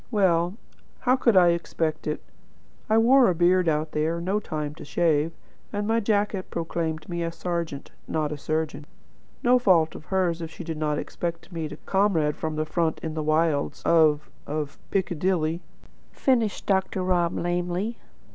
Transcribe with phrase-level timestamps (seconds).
[0.09, 0.55] Well,
[1.01, 2.23] how could I expect it?
[2.89, 5.31] I wore a beard out there; no time to shave;
[5.71, 8.85] and my jacket proclaimed me a serjeant, not a surgeon.
[9.43, 12.65] No fault of hers if she did not expect to meet a comrade from the
[12.65, 15.61] front in the wilds of of Piccadilly,"
[16.11, 17.03] finished Dr.
[17.03, 17.99] Rob lamely.